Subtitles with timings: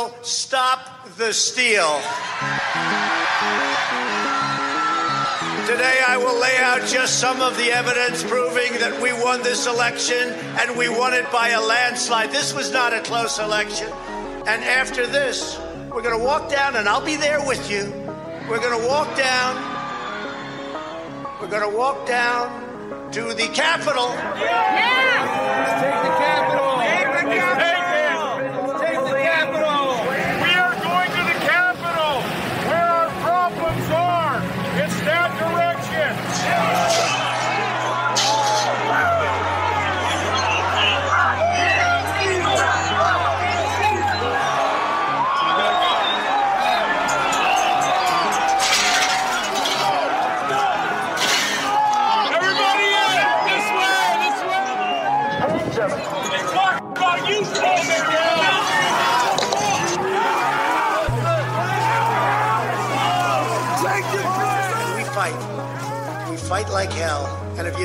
[0.00, 2.00] will stop the steal.
[5.66, 9.66] Today, I will lay out just some of the evidence proving that we won this
[9.66, 12.30] election and we won it by a landslide.
[12.30, 13.88] This was not a close election.
[14.46, 15.58] And after this,
[15.92, 17.92] we're going to walk down, and I'll be there with you.
[18.48, 19.54] We're going to walk down.
[21.40, 24.08] We're going to walk down to the Capitol.
[24.14, 25.66] Yeah!
[25.66, 26.78] Let's take the Capitol.
[26.78, 27.69] Take the Capitol.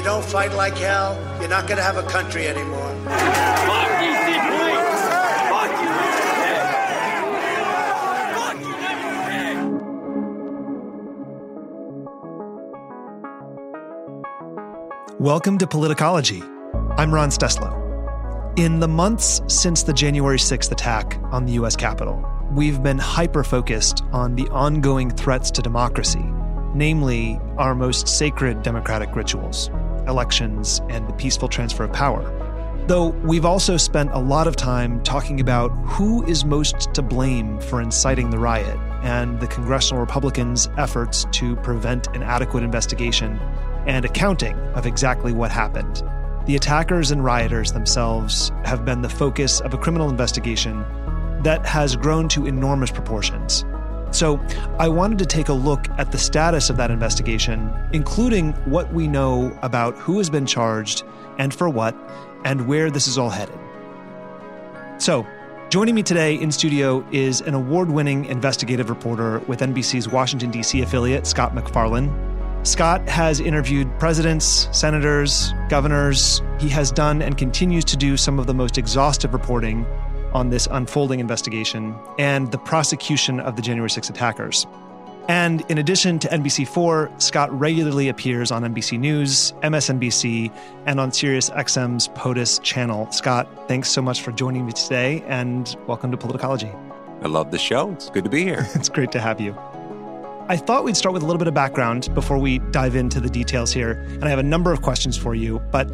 [0.06, 2.94] Don't fight like hell, you're not going to have a country anymore.
[15.20, 16.44] Welcome to Politicology.
[17.00, 17.74] I'm Ron Steslow.
[18.60, 21.76] In the months since the January 6th attack on the U.S.
[21.76, 26.24] Capitol, we've been hyper focused on the ongoing threats to democracy
[26.76, 29.70] namely our most sacred democratic rituals,
[30.08, 32.24] elections, and the peaceful transfer of power.
[32.88, 37.60] Though we've also spent a lot of time talking about who is most to blame
[37.60, 43.40] for inciting the riot and the congressional Republicans' efforts to prevent an adequate investigation
[43.88, 46.04] and accounting of exactly what happened.
[46.46, 50.86] The attackers and rioters themselves have been the focus of a criminal investigation
[51.42, 53.66] that has grown to enormous proportions
[54.16, 54.40] so
[54.80, 59.08] I wanted to take a look at the status of that investigation, including what we
[59.08, 61.04] know about who has been charged
[61.38, 61.96] and for what,
[62.46, 63.58] and where this is all headed.
[64.98, 65.28] So,
[65.70, 70.82] joining me today in studio is an award winning investigative reporter with NBC's Washington, D.C.
[70.82, 72.10] affiliate, Scott MacFarlane.
[72.64, 76.42] Scott has interviewed presidents, senators, governors.
[76.60, 79.86] He has done and continues to do some of the most exhaustive reporting
[80.36, 84.68] on this unfolding investigation and the prosecution of the January 6 attackers.
[85.30, 90.52] And in addition to NBC4, Scott regularly appears on NBC News, MSNBC,
[90.86, 93.10] and on SiriusXM's POTUS channel.
[93.12, 96.72] Scott, thanks so much for joining me today and welcome to Politicology.
[97.24, 97.92] I love the show.
[97.94, 98.68] It's good to be here.
[98.76, 99.58] it's great to have you.
[100.48, 103.32] I thought we'd start with a little bit of background before we dive into the
[103.32, 103.94] details here.
[103.94, 105.60] And I have a number of questions for you.
[105.72, 105.90] But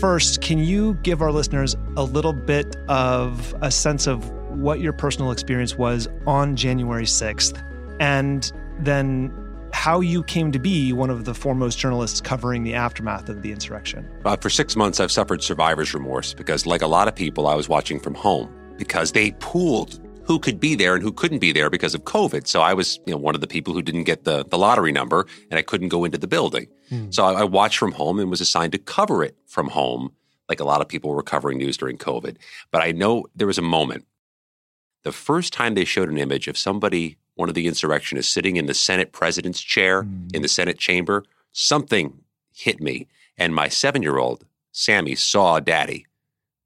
[0.00, 4.92] first, can you give our listeners a little bit of a sense of what your
[4.92, 7.62] personal experience was on January 6th?
[8.00, 9.32] And then
[9.72, 13.52] how you came to be one of the foremost journalists covering the aftermath of the
[13.52, 14.08] insurrection.
[14.24, 17.54] Uh, for six months, I've suffered survivor's remorse because, like a lot of people, I
[17.54, 21.52] was watching from home because they pooled who could be there and who couldn't be
[21.52, 22.46] there because of COVID.
[22.46, 24.92] So I was, you know, one of the people who didn't get the, the lottery
[24.92, 26.66] number and I couldn't go into the building.
[26.90, 27.12] Mm.
[27.12, 30.12] So I, I, watched from home and was assigned to cover it from home,
[30.48, 32.36] like a lot of people were covering news during COVID.
[32.70, 34.06] But I know there was a moment.
[35.02, 38.66] The first time they showed an image of somebody, one of the insurrectionists, sitting in
[38.66, 40.34] the Senate president's chair mm.
[40.34, 42.18] in the Senate chamber, something
[42.54, 43.08] hit me.
[43.36, 46.06] And my seven year old, Sammy, saw daddy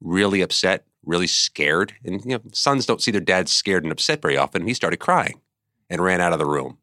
[0.00, 1.94] really upset, really scared.
[2.04, 4.66] And you know, sons don't see their dads scared and upset very often.
[4.66, 5.40] He started crying
[5.88, 6.78] and ran out of the room.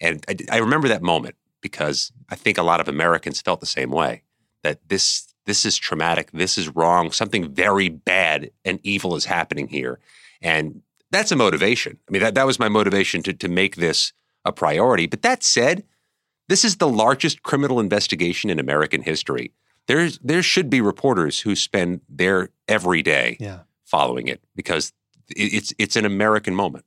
[0.00, 3.66] And I, I remember that moment because I think a lot of Americans felt the
[3.66, 4.22] same way
[4.62, 9.68] that this this is traumatic, this is wrong, something very bad and evil is happening
[9.68, 10.00] here.
[10.40, 10.80] And
[11.10, 11.98] that's a motivation.
[12.08, 14.12] I mean, that, that was my motivation to, to make this
[14.44, 15.06] a priority.
[15.06, 15.84] But that said,
[16.48, 19.52] this is the largest criminal investigation in American history
[19.86, 23.60] there's there should be reporters who spend their every day yeah.
[23.84, 24.92] following it because
[25.28, 26.84] it's it's an American moment.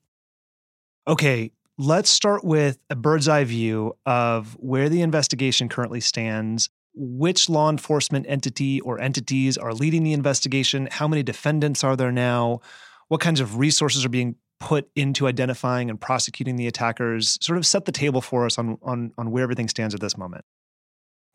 [1.07, 6.69] Okay, let's start with a bird's eye view of where the investigation currently stands.
[6.99, 10.87] Which law enforcement entity or entities are leading the investigation?
[10.89, 12.61] How many defendants are there now?
[13.07, 17.37] What kinds of resources are being put into identifying and prosecuting the attackers?
[17.39, 20.17] Sort of set the table for us on, on, on where everything stands at this
[20.17, 20.43] moment.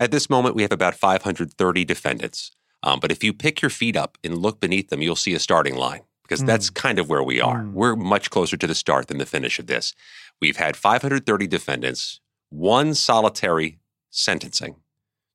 [0.03, 2.51] At this moment, we have about 530 defendants.
[2.83, 5.39] Um, but if you pick your feet up and look beneath them, you'll see a
[5.39, 6.47] starting line because mm.
[6.47, 7.61] that's kind of where we are.
[7.61, 7.73] Mm.
[7.73, 9.95] We're much closer to the start than the finish of this.
[10.41, 12.21] We've had 530 defendants,
[12.51, 13.79] one solitary
[14.11, 14.75] sentencing,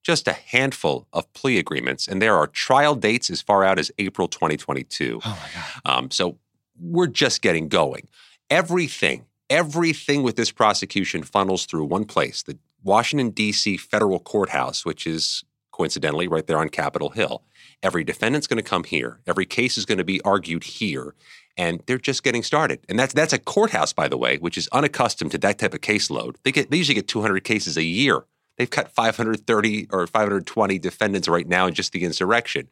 [0.03, 3.89] just a handful of plea agreements, and there are trial dates as far out as
[3.97, 5.21] April 2022.
[5.23, 5.97] Oh my God.
[5.97, 6.39] Um, so
[6.77, 8.09] we're just getting going.
[8.49, 13.77] Everything, everything with this prosecution funnels through one place the Washington, D.C.
[13.77, 17.43] federal courthouse, which is coincidentally right there on Capitol Hill.
[17.83, 19.19] Every defendant's going to come here.
[19.27, 21.13] Every case is going to be argued here.
[21.55, 22.79] And they're just getting started.
[22.89, 25.81] And that's that's a courthouse, by the way, which is unaccustomed to that type of
[25.81, 26.35] caseload.
[26.43, 28.25] They get they usually get 200 cases a year.
[28.57, 32.69] They've cut 530 or 520 defendants right now in just the insurrection.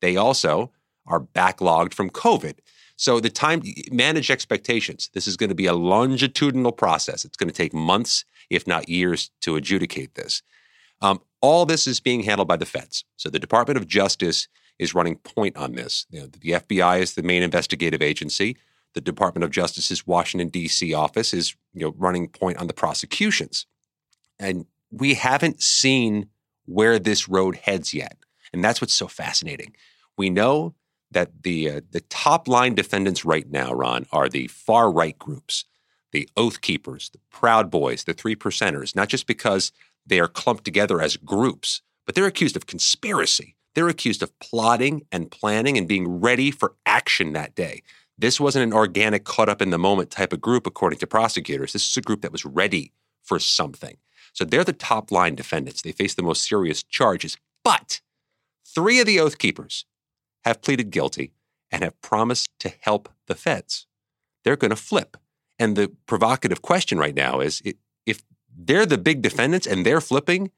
[0.00, 0.72] They also
[1.06, 2.58] are backlogged from COVID.
[2.96, 3.62] So the time
[3.92, 5.10] manage expectations.
[5.12, 7.24] This is going to be a longitudinal process.
[7.24, 10.42] It's going to take months, if not years, to adjudicate this.
[11.00, 13.04] Um, all this is being handled by the feds.
[13.16, 14.48] So the Department of Justice
[14.78, 16.06] is running point on this.
[16.10, 18.56] You know, the FBI is the main investigative agency.
[18.94, 20.94] The Department of Justice's Washington D.C.
[20.94, 23.66] office is you know running point on the prosecutions,
[24.38, 26.28] and we haven't seen
[26.64, 28.16] where this road heads yet.
[28.52, 29.74] And that's what's so fascinating.
[30.16, 30.74] We know
[31.10, 35.64] that the uh, the top line defendants right now, Ron, are the far right groups,
[36.16, 38.96] the Oath Keepers, the Proud Boys, the Three Percenters.
[38.96, 39.70] Not just because
[40.06, 43.54] they are clumped together as groups, but they're accused of conspiracy.
[43.74, 47.82] They're accused of plotting and planning and being ready for action that day.
[48.16, 51.74] This wasn't an organic, caught up in the moment type of group, according to prosecutors.
[51.74, 52.92] This is a group that was ready
[53.22, 53.98] for something.
[54.32, 55.82] So they're the top line defendants.
[55.82, 57.36] They face the most serious charges.
[57.62, 58.00] But
[58.66, 59.84] three of the Oath Keepers
[60.46, 61.34] have pleaded guilty
[61.70, 63.86] and have promised to help the feds.
[64.44, 65.18] They're going to flip.
[65.58, 67.62] And the provocative question right now is
[68.04, 68.22] if
[68.56, 70.50] they're the big defendants and they're flipping,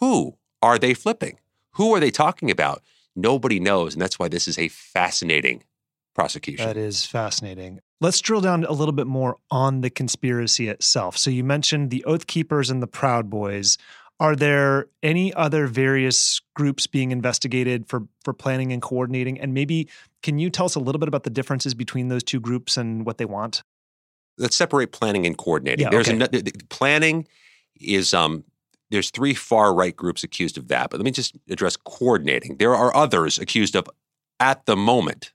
[0.00, 1.38] who are they flipping?
[1.72, 2.82] Who are they talking about?
[3.14, 3.94] Nobody knows.
[3.94, 5.64] And that's why this is a fascinating
[6.14, 6.66] prosecution.
[6.66, 7.80] That is fascinating.
[8.00, 11.16] Let's drill down a little bit more on the conspiracy itself.
[11.16, 13.78] So you mentioned the Oath Keepers and the Proud Boys.
[14.20, 19.40] Are there any other various groups being investigated for for planning and coordinating?
[19.40, 19.88] And maybe
[20.22, 23.04] can you tell us a little bit about the differences between those two groups and
[23.04, 23.62] what they want?
[24.38, 25.84] Let's separate planning and coordinating.
[25.84, 26.16] Yeah, there's okay.
[26.16, 27.26] another, planning
[27.80, 28.44] is um
[28.90, 32.56] there's three far right groups accused of that, but let me just address coordinating.
[32.58, 33.88] There are others accused of
[34.40, 35.32] at the moment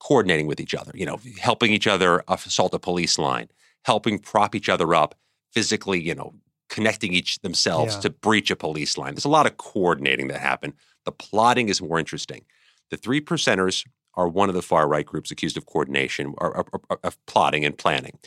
[0.00, 3.48] coordinating with each other, you know, helping each other assault a police line,
[3.84, 5.14] helping prop each other up,
[5.52, 6.34] physically, you know,
[6.68, 8.00] connecting each themselves Yeah.
[8.00, 9.14] to breach a police line.
[9.14, 10.74] There's a lot of coordinating that happened.
[11.04, 12.44] The plotting is more interesting.
[12.90, 13.84] The three percenters
[14.16, 16.66] are one of the far right groups accused of coordination or,
[17.02, 18.18] of plotting and planning.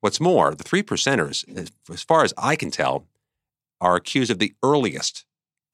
[0.00, 3.06] What's more, the three percenters, as- as far as I can tell,
[3.80, 5.24] are accused of the earliest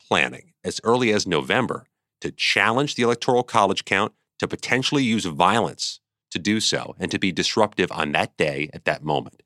[0.01, 1.87] planning, as early as November,
[2.21, 7.19] to challenge the electoral college count, to potentially use violence to do so, and to
[7.19, 9.43] be disruptive on that day at that moment.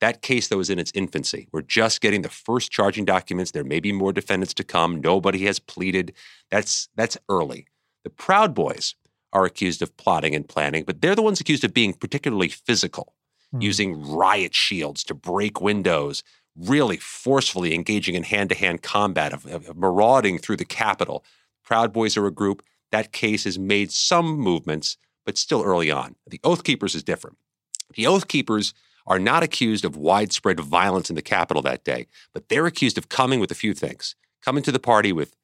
[0.00, 1.48] That case, though, is in its infancy.
[1.52, 3.52] We're just getting the first charging documents.
[3.52, 5.00] There may be more defendants to come.
[5.00, 6.12] Nobody has pleaded.
[6.50, 7.66] That's that's early.
[8.04, 8.94] The Proud Boys
[9.32, 13.14] are accused of plotting and planning, but they're the ones accused of being particularly physical,
[13.52, 13.60] Hmm.
[13.60, 16.22] using riot shields to break windows,
[16.56, 21.24] really forcefully engaging in hand-to-hand combat, of, of- of marauding through the Capitol.
[21.64, 22.62] Proud Boys are a group.
[22.92, 26.16] That case has made some movements, but still early on.
[26.26, 27.36] The Oath Keepers is different.
[27.94, 28.72] The Oath Keepers
[29.06, 33.08] are not accused of widespread violence in the Capitol that day, but they're accused of
[33.08, 34.14] coming with a few things
[34.44, 35.36] coming to the party with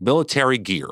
[0.00, 0.88] military gear,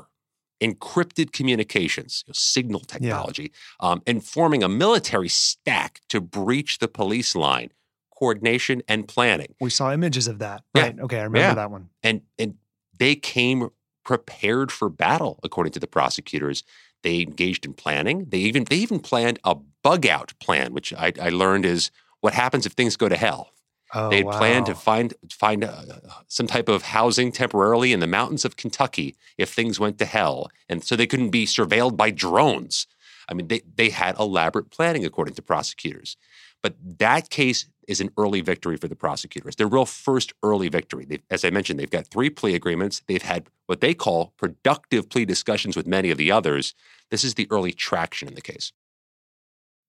[0.61, 6.89] encrypted communications, you know, signal technology, um, and forming a military stack to breach the
[6.89, 7.71] police line,
[8.19, 9.55] coordination and planning.
[9.61, 10.63] We saw images of that.
[10.75, 10.83] Yeah.
[10.83, 11.01] Right.
[11.01, 11.19] Okay.
[11.21, 11.55] I remember Yeah.
[11.55, 11.89] that one.
[12.03, 12.55] And, and
[12.99, 13.71] they came
[14.05, 16.63] prepared for battle, according to the prosecutors.
[17.03, 18.27] They engaged in planning.
[18.29, 22.35] They even they even planned a bug out plan, which I, I learned is what
[22.35, 23.53] happens if things go to hell.
[23.95, 24.39] Oh, they had wow.
[24.39, 25.83] planned to find find uh,
[26.29, 30.51] some type of housing temporarily in the mountains of Kentucky if things went to hell,
[30.69, 32.87] and so they couldn't be surveilled by drones.
[33.29, 36.17] I mean, they they had elaborate planning, according to prosecutors.
[36.63, 39.57] But that case is an early victory for the prosecutors.
[39.57, 41.05] Their real first early victory.
[41.07, 43.03] They've, as I mentioned, they've got three plea agreements.
[43.09, 46.75] They've had what they call productive plea discussions with many of the others.
[47.11, 48.73] This is the early traction in the case.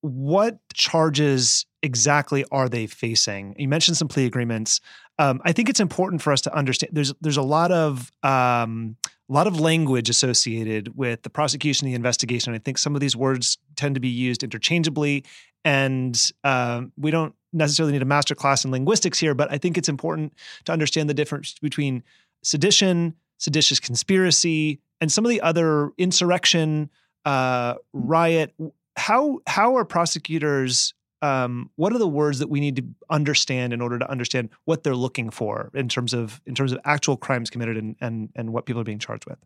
[0.02, 3.56] what charges exactly are they facing?
[3.58, 4.82] You mentioned some plea agreements.
[5.20, 6.96] Um, I think it's important for us to understand.
[6.96, 8.96] There's there's a lot of um,
[9.30, 12.54] a lot of language associated with the prosecution, the investigation.
[12.54, 15.24] I think some of these words tend to be used interchangeably,
[15.64, 19.34] and um, we don't necessarily need a master class in linguistics here.
[19.34, 20.34] But I think it's important
[20.66, 22.04] to understand the difference between
[22.44, 26.90] sedition, seditious conspiracy, and some of the other insurrection,
[27.26, 28.54] uh, riot.
[28.98, 30.94] How how are prosecutors?
[31.22, 34.84] Um, what are the words that we need to understand in order to understand what
[34.84, 38.54] they're looking for in terms of in terms of actual crimes committed and and and
[38.54, 39.38] what people are being charged with?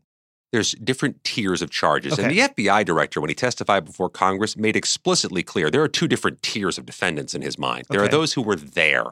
[0.55, 2.17] there's different tiers of charges.
[2.17, 6.07] And the FBI director, when he testified before Congress, made explicitly clear there are two
[6.07, 7.87] different tiers of defendants in his mind.
[7.89, 9.05] There are those who were there,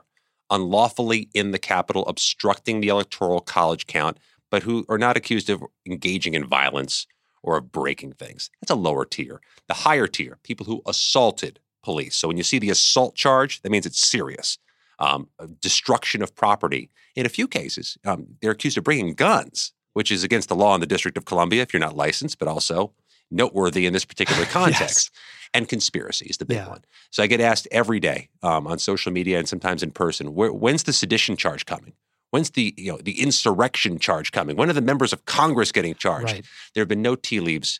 [0.49, 5.61] unlawfully in the Capitol, obstructing the electoral college count, but who are not accused of
[5.85, 7.07] engaging in violence
[7.41, 8.49] or of breaking things.
[8.61, 9.41] That's a lower tier.
[9.67, 12.15] The higher tier, people who assaulted police.
[12.15, 14.57] So when you see the assault charge, that means it's serious.
[14.99, 15.27] Um,
[15.59, 16.89] destruction of property.
[17.15, 20.73] In a few cases, um, they're accused of bringing guns, which is against the law
[20.75, 22.93] in the District of Columbia if you're not licensed, but also
[23.29, 25.11] noteworthy in this particular context.
[25.53, 26.69] And conspiracy is the big Yeah.
[26.69, 26.85] one.
[27.11, 30.51] So I get asked every day um, on social media and sometimes in person, where,
[30.51, 31.93] when's the sedition charge coming?
[32.31, 34.55] When's the you know the insurrection charge coming?
[34.55, 36.33] When are the members of Congress getting charged?
[36.33, 36.45] Right.
[36.73, 37.79] There have been no tea leaves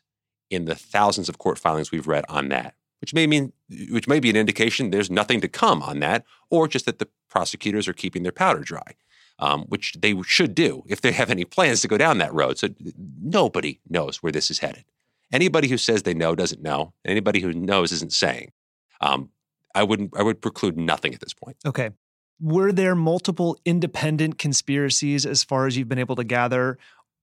[0.51, 3.51] in the thousands of court filings we've read on that, which may mean
[3.89, 7.09] which may be an indication there's nothing to come on that, or just that the
[7.29, 8.95] prosecutors are keeping their powder dry,
[9.39, 12.57] um, which they should do if they have any plans to go down that road.
[12.57, 12.69] So
[13.21, 14.85] nobody knows where this is headed.
[15.33, 16.93] Anybody who says they know doesn't know.
[17.03, 18.53] Anybody who knows isn't saying.
[19.01, 19.31] Um,
[19.75, 20.17] I wouldn't.
[20.17, 21.57] I would preclude nothing at this point.
[21.65, 21.89] Okay.
[22.39, 26.77] Were there multiple independent conspiracies as far as you've been able to gather?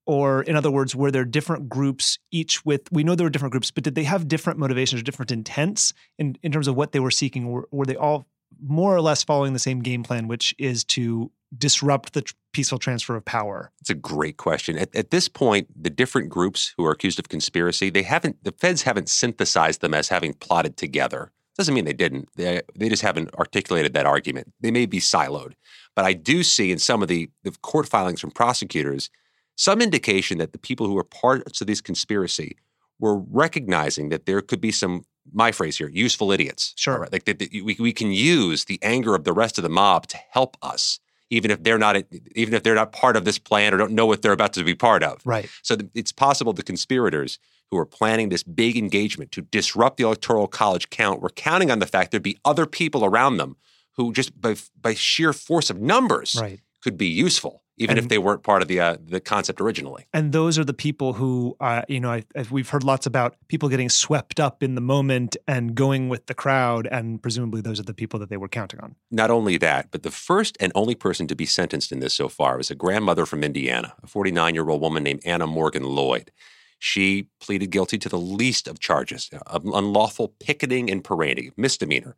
[0.07, 3.52] Or, in other words, were there different groups, each with, we know there were different
[3.52, 6.92] groups, but did they have different motivations or different intents in, in terms of what
[6.92, 7.50] they were seeking?
[7.50, 8.26] Were, were they all
[8.61, 12.78] more or less following the same game plan, which is to disrupt the tr- peaceful
[12.78, 13.71] transfer of power?
[13.80, 14.78] It's a great question.
[14.78, 18.42] At, at this point, the different groups who are accused of conspiracy, they haven't.
[18.42, 21.30] The feds haven't synthesized them as having plotted together.
[21.57, 22.28] Doesn't mean they didn't.
[22.37, 24.52] They, they just haven't articulated that argument.
[24.61, 25.52] They may be siloed,
[25.95, 29.11] but I do see in some of the, the court filings from prosecutors
[29.57, 32.57] some indication that the people who were parts of this conspiracy
[32.99, 35.04] were recognizing that there could be some.
[35.33, 36.73] My phrase here: useful idiots.
[36.76, 37.00] Sure.
[37.00, 37.12] Right?
[37.12, 40.07] Like that, that we we can use the anger of the rest of the mob
[40.09, 41.97] to help us, even if they're not
[42.35, 44.64] even if they're not part of this plan or don't know what they're about to
[44.64, 45.21] be part of.
[45.25, 45.49] Right.
[45.62, 47.38] So it's possible the conspirators
[47.71, 51.78] who are planning this big engagement to disrupt the electoral college count were counting on
[51.78, 53.57] the fact there'd be other people around them
[53.97, 56.61] who just by, by sheer force of numbers Right.
[56.83, 60.06] could be useful, even if they weren't part of the uh, the concept originally.
[60.12, 63.37] And those are the people who, uh, you know, I, I, we've heard lots about
[63.49, 66.87] people getting swept up in the moment and going with the crowd.
[66.87, 68.96] And presumably those are the people that they were counting on.
[69.10, 72.28] Not only that, but the first and only person to be sentenced in this so
[72.28, 76.30] far was a grandmother from Indiana, a 49 year old woman named Anna Morgan Lloyd.
[76.78, 82.16] She pleaded guilty to the least of charges of unlawful picketing and parading, misdemeanor.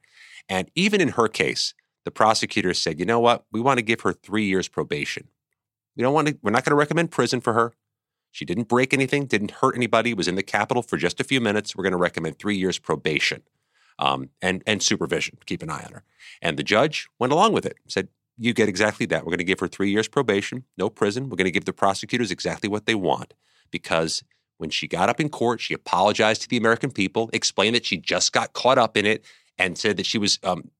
[0.48, 3.44] And even in her case, the prosecutor said, you know what?
[3.52, 5.28] We want to give her three years probation.
[5.96, 7.72] We don't want to, we're not going to recommend prison for her.
[8.30, 11.40] She didn't break anything, didn't hurt anybody, was in the Capitol for just a few
[11.40, 11.76] minutes.
[11.76, 13.42] We're going to recommend three years probation
[13.98, 15.38] um, and, and supervision.
[15.44, 16.04] Keep an eye on her.
[16.40, 18.08] And the judge went along with it, said,
[18.38, 19.24] You get exactly that.
[19.24, 21.28] We're going to give her three years probation, no prison.
[21.28, 23.34] We're going to give the prosecutors exactly what they want.
[23.70, 24.22] Because
[24.56, 27.98] when she got up in court, she apologized to the American people, explained that she
[27.98, 29.24] just got caught up in it,
[29.58, 30.70] and said that she was um,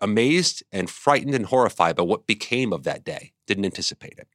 [0.00, 3.32] amazed and frightened and horrified by what became of that day.
[3.46, 4.28] Didn't anticipate it.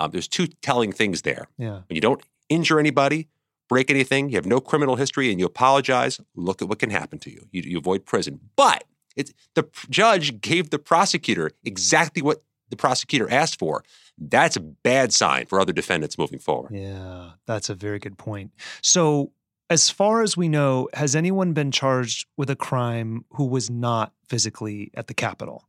[0.00, 1.46] Um, there's two telling things there.
[1.58, 1.82] Yeah.
[1.86, 3.28] When you don't injure anybody,
[3.68, 7.18] break anything, you have no criminal history, and you apologize, look at what can happen
[7.20, 7.46] to you.
[7.52, 8.40] You, you avoid prison.
[8.56, 13.84] But it's, the judge gave the prosecutor exactly what the prosecutor asked for.
[14.16, 16.72] That's a bad sign for other defendants moving forward.
[16.74, 18.52] Yeah, that's a very good point.
[18.82, 19.32] So,
[19.68, 24.12] as far as we know, has anyone been charged with a crime who was not
[24.28, 25.68] physically at the Capitol?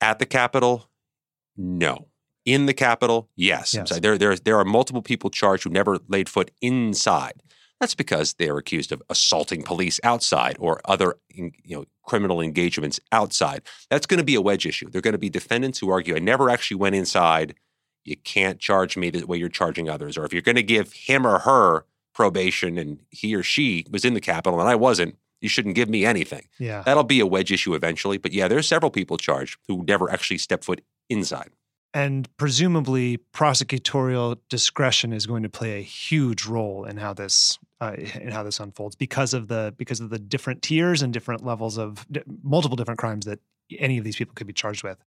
[0.00, 0.88] At the Capitol,
[1.56, 2.06] no.
[2.44, 3.72] In the Capitol, yes.
[3.74, 4.00] Yes.
[4.00, 7.42] There, there, there are multiple people charged who never laid foot inside.
[7.80, 13.00] That's because they are accused of assaulting police outside or other you know, criminal engagements
[13.10, 13.62] outside.
[13.90, 14.88] That's going to be a wedge issue.
[14.88, 17.54] There are going to be defendants who argue, I never actually went inside.
[18.04, 20.16] You can't charge me the way you're charging others.
[20.16, 21.84] Or if you're going to give him or her
[22.14, 25.88] probation and he or she was in the Capitol and I wasn't, you shouldn't give
[25.88, 26.46] me anything.
[26.60, 26.82] Yeah.
[26.86, 28.16] That'll be a wedge issue eventually.
[28.16, 31.50] But yeah, there's several people charged who never actually stepped foot inside.
[31.94, 37.94] And presumably, prosecutorial discretion is going to play a huge role in how this uh,
[37.94, 41.76] in how this unfolds because of the because of the different tiers and different levels
[41.76, 43.40] of d- multiple different crimes that
[43.78, 44.98] any of these people could be charged with.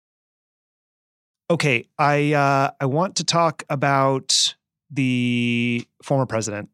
[1.51, 4.55] Okay, I uh, I want to talk about
[4.91, 6.69] the former president.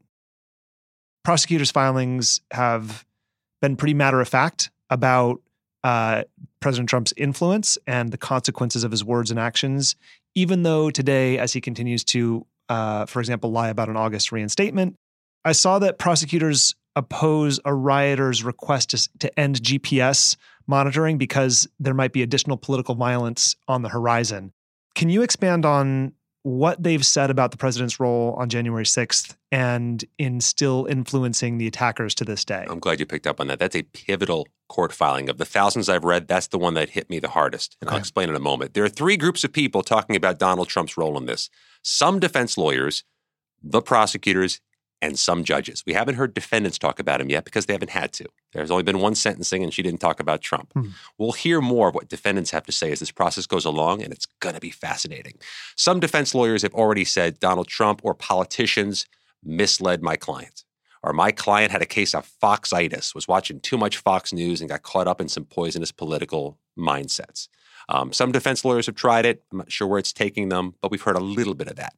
[1.22, 3.04] Prosecutors' filings have
[3.60, 5.40] been pretty matter of fact about
[5.84, 6.24] uh,
[6.60, 9.96] President Trump's influence and the consequences of his words and actions,
[10.34, 14.96] even though today, as he continues to, uh, for example, lie about an August reinstatement,
[15.44, 21.94] I saw that prosecutors oppose a rioter's request to, to end GPS monitoring because there
[21.94, 24.52] might be additional political violence on the horizon.
[24.94, 30.04] Can you expand on what they've said about the president's role on January 6th and
[30.18, 32.64] in still influencing the attackers to this day.
[32.68, 33.58] I'm glad you picked up on that.
[33.58, 35.28] That's a pivotal court filing.
[35.28, 37.76] Of the thousands I've read, that's the one that hit me the hardest.
[37.80, 37.94] And okay.
[37.94, 38.74] I'll explain in a moment.
[38.74, 41.50] There are three groups of people talking about Donald Trump's role in this
[41.82, 43.04] some defense lawyers,
[43.62, 44.60] the prosecutors,
[45.02, 45.82] and some judges.
[45.86, 48.26] We haven't heard defendants talk about him yet because they haven't had to.
[48.52, 50.72] There's only been one sentencing, and she didn't talk about Trump.
[50.72, 50.88] Hmm.
[51.18, 54.12] We'll hear more of what defendants have to say as this process goes along, and
[54.12, 55.34] it's going to be fascinating.
[55.76, 59.06] Some defense lawyers have already said Donald Trump or politicians
[59.44, 60.64] misled my client.
[61.02, 64.68] Or my client had a case of foxitis, was watching too much Fox News and
[64.68, 67.48] got caught up in some poisonous political mindsets.
[67.88, 69.42] Um, some defense lawyers have tried it.
[69.50, 71.94] I'm not sure where it's taking them, but we've heard a little bit of that.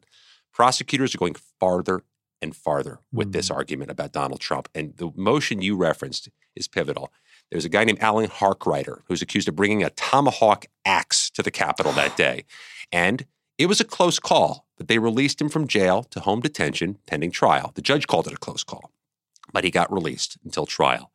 [0.53, 2.03] Prosecutors are going farther
[2.43, 3.33] and farther with mm.
[3.33, 4.69] this argument about Donald Trump.
[4.75, 7.13] And the motion you referenced is pivotal.
[7.51, 11.51] There's a guy named Alan Harkrider who's accused of bringing a tomahawk axe to the
[11.51, 12.45] Capitol that day.
[12.95, 13.25] And
[13.57, 17.31] it was a close call, but they released him from jail to home detention pending
[17.31, 17.73] trial.
[17.75, 18.91] The judge called it a close call,
[19.51, 21.11] but he got released until trial.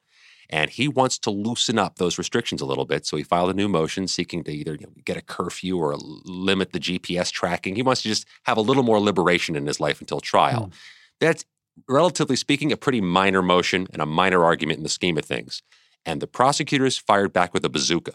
[0.50, 3.06] And he wants to loosen up those restrictions a little bit.
[3.06, 5.96] So he filed a new motion seeking to either you know, get a curfew or
[5.98, 7.76] limit the GPS tracking.
[7.76, 10.68] He wants to just have a little more liberation in his life until trial.
[10.68, 10.74] Mm.
[11.20, 11.46] That's,
[11.88, 15.62] relatively speaking, a pretty minor motion and a minor argument in the scheme of things.
[16.06, 18.14] And the prosecutors fired back with a bazooka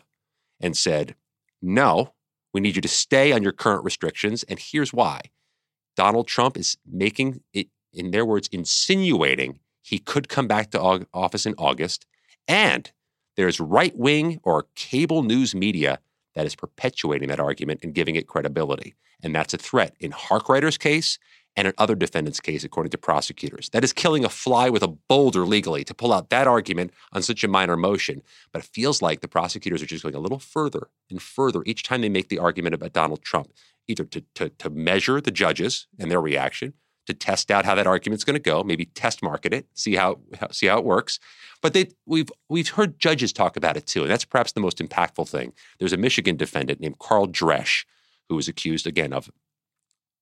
[0.61, 1.15] and said,
[1.61, 2.15] no,
[2.53, 4.43] we need you to stay on your current restrictions.
[4.45, 5.21] And here's why
[5.97, 11.45] Donald Trump is making it, in their words, insinuating he could come back to office
[11.45, 12.07] in August.
[12.47, 12.91] And
[13.37, 15.99] there's right wing or cable news media
[16.35, 18.95] that is perpetuating that argument and giving it credibility.
[19.23, 19.95] And that's a threat.
[20.01, 21.19] In Harkreiter's case,
[21.57, 23.69] and in other defendants' case, according to prosecutors.
[23.71, 27.23] That is killing a fly with a boulder legally to pull out that argument on
[27.23, 28.23] such a minor motion.
[28.53, 31.83] But it feels like the prosecutors are just going a little further and further each
[31.83, 33.53] time they make the argument about Donald Trump,
[33.87, 36.73] either to, to, to measure the judges and their reaction,
[37.07, 40.21] to test out how that argument's going to go, maybe test market it, see how,
[40.51, 41.19] see how it works.
[41.61, 44.79] But they, we've we've heard judges talk about it too, and that's perhaps the most
[44.79, 45.53] impactful thing.
[45.79, 47.85] There's a Michigan defendant named Karl Dresch
[48.29, 49.31] who was accused again of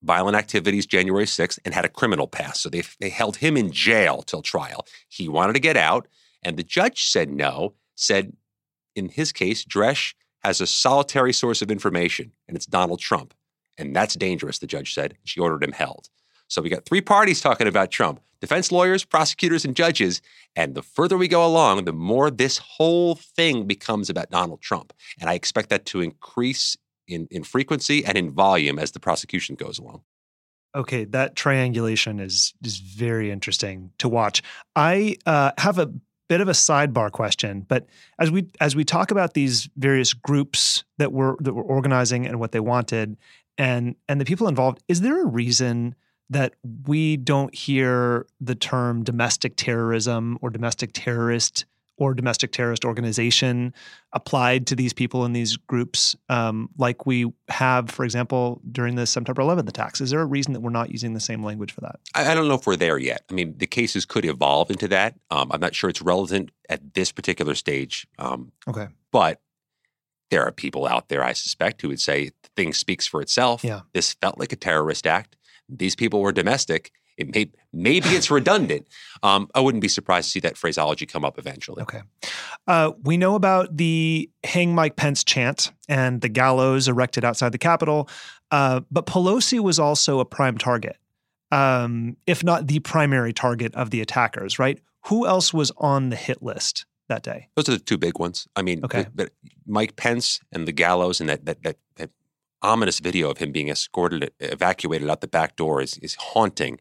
[0.02, 2.62] violent activities January 6th and had a criminal past.
[2.62, 4.86] So they, they held him in jail till trial.
[5.08, 6.08] He wanted to get out,
[6.42, 8.32] and the judge said no, said
[8.96, 13.34] in his case, Dresch has a solitary source of information, and it's Donald Trump.
[13.78, 15.16] And that's dangerous, the judge said.
[15.24, 16.08] She ordered him held.
[16.48, 20.22] So we got three parties talking about Trump defense lawyers, prosecutors, and judges.
[20.56, 24.92] And the further we go along, the more this whole thing becomes about Donald Trump.
[25.20, 26.76] And I expect that to increase
[27.10, 30.02] in, in frequency and in volume as the prosecution goes along.
[30.74, 34.40] Okay, that triangulation is is very interesting to watch.
[34.76, 35.92] I uh, have a
[36.28, 37.86] bit of a sidebar question, but
[38.20, 42.38] as we as we talk about these various groups that were that were organizing and
[42.38, 43.16] what they wanted,
[43.58, 45.96] and and the people involved, is there a reason
[46.30, 46.54] that
[46.86, 51.64] we don't hear the term domestic terrorism or domestic terrorist
[52.00, 53.74] or domestic terrorist organization
[54.14, 59.06] applied to these people in these groups, um, like we have, for example, during the
[59.06, 60.00] September 11th attacks?
[60.00, 62.00] Is there a reason that we're not using the same language for that?
[62.14, 63.22] I, I don't know if we're there yet.
[63.30, 65.14] I mean, the cases could evolve into that.
[65.30, 68.06] Um, I'm not sure it's relevant at this particular stage.
[68.18, 68.88] Um, okay.
[69.12, 69.42] But
[70.30, 73.62] there are people out there, I suspect, who would say the thing speaks for itself.
[73.62, 73.80] Yeah.
[73.92, 75.36] This felt like a terrorist act.
[75.68, 76.92] These people were domestic.
[77.20, 78.86] It may, maybe it's redundant.
[79.22, 81.82] Um, I wouldn't be surprised to see that phraseology come up eventually.
[81.82, 82.00] Okay.
[82.66, 87.58] Uh, we know about the Hang Mike Pence chant and the gallows erected outside the
[87.58, 88.08] Capitol,
[88.50, 90.96] uh, but Pelosi was also a prime target,
[91.52, 94.80] um, if not the primary target of the attackers, right?
[95.06, 97.48] Who else was on the hit list that day?
[97.54, 98.48] Those are the two big ones.
[98.56, 99.06] I mean, okay.
[99.14, 99.30] the, the,
[99.66, 102.10] Mike Pence and the gallows and that, that, that, that
[102.62, 106.80] ominous video of him being escorted, evacuated out the back door is, is haunting.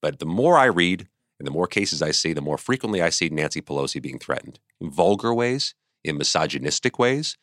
[0.00, 1.08] But the more I read
[1.38, 4.58] and the more cases I see, the more frequently I see Nancy Pelosi being threatened
[4.80, 7.36] in vulgar ways, in misogynistic ways,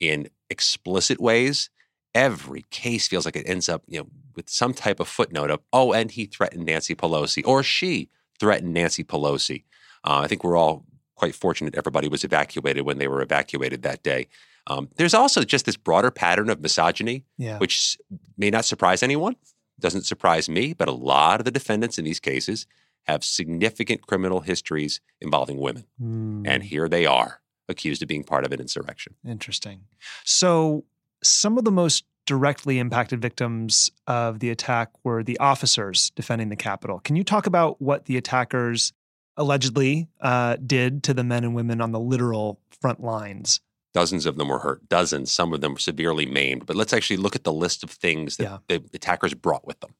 [0.00, 1.70] in explicit ways.
[2.14, 5.60] Every case feels like it ends up, you know, with some type of footnote of,
[5.72, 9.64] oh, and he threatened Nancy Pelosi, or she threatened Nancy Pelosi.
[10.04, 10.84] Uh, I think we're all
[11.16, 14.26] quite fortunate everybody was evacuated when they were evacuated that day.
[14.66, 17.58] Um, there's also just this broader pattern of misogyny, yeah.
[17.58, 17.98] which
[18.36, 19.36] may not surprise anyone
[19.80, 22.66] doesn't surprise me, but a lot of the defendants in these cases
[23.04, 25.84] have significant criminal histories involving women.
[26.00, 26.46] Mm.
[26.46, 29.14] And here they are, accused of being part of an insurrection.
[29.26, 29.82] Interesting.
[30.24, 30.84] So,
[31.22, 36.56] some of the most directly impacted victims of the attack were the officers defending the
[36.56, 37.00] Capitol.
[37.00, 38.92] Can you talk about what the attackers
[39.36, 43.60] allegedly uh, did to the men and women on the literal front lines
[43.94, 46.66] Dozens of them were hurt, dozens, some of them were severely maimed.
[46.66, 48.58] But let's actually look at the list of things that Yeah.
[48.68, 49.94] the attackers brought with them.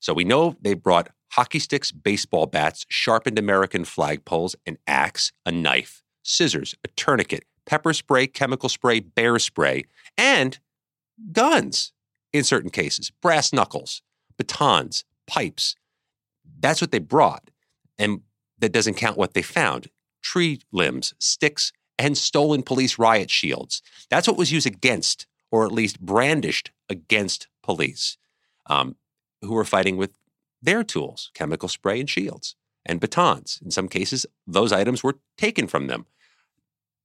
[0.00, 5.52] So we know they brought hockey sticks, baseball bats, sharpened American flagpoles, an axe, a
[5.52, 9.84] knife, scissors, a tourniquet, pepper spray, chemical spray, bear spray,
[10.16, 10.58] and
[11.32, 11.92] guns
[12.32, 14.02] in certain cases, brass knuckles,
[14.36, 15.76] batons, pipes.
[16.60, 17.50] That's what they brought.
[17.98, 18.22] And
[18.58, 19.90] that doesn't count what they found
[20.22, 23.82] tree limbs, sticks, and stolen police riot shields.
[24.08, 28.16] That's what was used against, or at least brandished against police
[28.66, 28.96] um,
[29.42, 30.12] who were fighting with
[30.62, 32.54] their tools chemical spray and shields
[32.86, 33.60] and batons.
[33.64, 36.06] In some cases, those items were taken from them.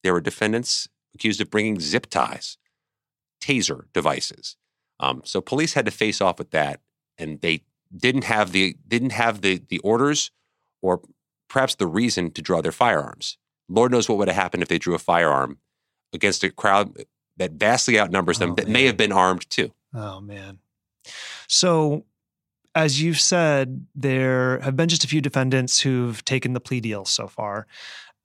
[0.03, 2.57] There were defendants accused of bringing zip ties,
[3.41, 4.57] taser devices.
[4.99, 6.81] Um, so police had to face off with that,
[7.17, 7.63] and they
[7.95, 10.31] didn't have the didn't have the the orders
[10.81, 11.01] or
[11.47, 13.37] perhaps the reason to draw their firearms.
[13.69, 15.57] Lord knows what would have happened if they drew a firearm
[16.13, 17.05] against a crowd
[17.37, 19.71] that vastly outnumbers them Oh, that may have been armed too.
[19.93, 20.59] Oh man.
[21.47, 22.05] So
[22.75, 27.09] as you've said, there have been just a few defendants who've taken the plea deals
[27.09, 27.67] so far.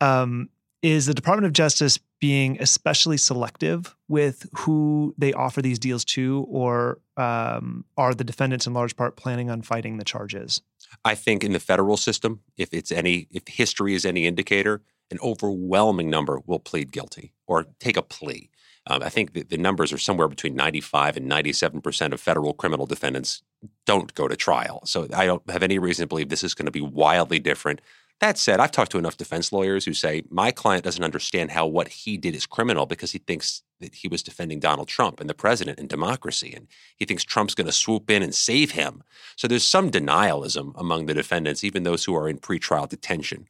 [0.01, 0.48] Um,
[0.81, 6.46] is the Department of Justice being especially selective with who they offer these deals to,
[6.48, 10.62] or um, are the defendants in large part planning on fighting the charges?
[11.05, 15.18] I think in the federal system, if it's any, if history is any indicator, an
[15.23, 18.51] overwhelming number will plead guilty or take a plea.
[18.87, 22.87] Um, I think the, numbers are somewhere between 95 and 97 percent of federal criminal
[22.87, 23.42] defendants
[23.87, 24.81] don't go to trial.
[24.87, 27.81] So I don't have any reason to believe this is going to be wildly different.
[28.21, 31.66] That said, I've talked to enough defense lawyers who say my client doesn't understand how
[31.66, 35.31] what he did is criminal because he thinks that he was defending Donald Trump and
[35.31, 36.66] the president and democracy, and
[36.97, 39.05] he thinks Trump's going to swoop in and save him.
[39.37, 43.47] So there's some denialism among the defendants, even those who are in pretrial detention.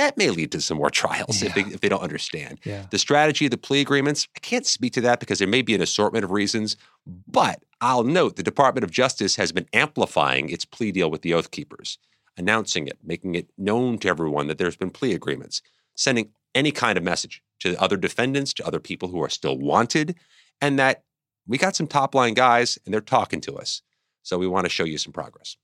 [0.00, 2.58] That may lead to some more trials if, they, if they don't understand.
[2.64, 2.86] Yeah.
[2.88, 5.74] The strategy of the plea agreements, I can't speak to that because there may be
[5.74, 6.78] an assortment of reasons,
[7.28, 11.34] but I'll note the Department of Justice has been amplifying its plea deal with the
[11.34, 11.98] Oath Keepers,
[12.38, 15.60] announcing it, making it known to everyone that there's been plea agreements,
[15.96, 20.14] sending any kind of message to other defendants, to other people who are still wanted,
[20.62, 21.02] and that
[21.46, 23.82] we got some top line guys and they're talking to us.
[24.22, 25.58] So we want to show you some progress.